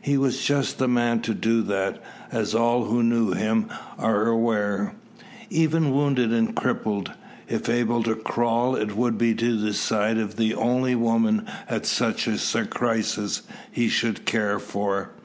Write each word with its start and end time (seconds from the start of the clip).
He 0.00 0.16
was 0.16 0.44
just 0.44 0.78
the 0.78 0.86
man 0.86 1.22
to 1.22 1.34
do 1.34 1.60
that, 1.62 2.00
as 2.30 2.54
all 2.54 2.84
who 2.84 3.02
knew 3.02 3.32
him 3.32 3.66
are 3.98 4.28
aware. 4.28 4.94
Even 5.50 5.90
wounded 5.90 6.32
and 6.32 6.54
crippled, 6.54 7.10
if 7.48 7.68
able 7.68 8.04
to 8.04 8.14
crawl, 8.14 8.76
it 8.76 8.94
would 8.94 9.18
be 9.18 9.34
to 9.34 9.58
the 9.58 9.74
side 9.74 10.18
of 10.18 10.36
the 10.36 10.54
only 10.54 10.94
woman 10.94 11.46
at 11.68 11.84
such 11.84 12.28
a 12.54 12.64
crisis 12.64 13.42
he 13.72 13.88
should 13.88 14.24
care 14.24 14.60
for. 14.60 15.10